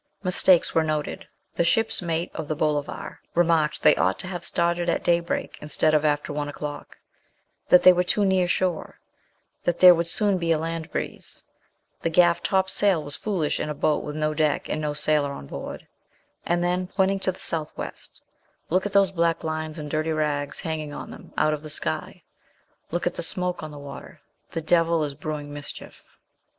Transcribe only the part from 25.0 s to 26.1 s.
is brewing mischief.'